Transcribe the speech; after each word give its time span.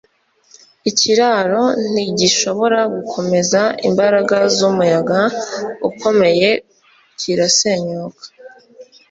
ikiraro 0.89 1.63
ntigishobora 1.91 2.79
gukomeza 2.95 3.61
imbaraga 3.87 4.37
zumuyaga 4.55 5.19
ukomeye 5.89 6.49
kirasenyuka 7.19 8.25